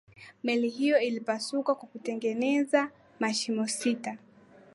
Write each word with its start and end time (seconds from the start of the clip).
meli 0.43 0.69
hiyo 0.69 0.99
ilipasuka 0.99 1.75
kwa 1.75 1.87
kutengeneza 1.87 2.91
mashimo 3.19 3.67
sita 3.67 4.17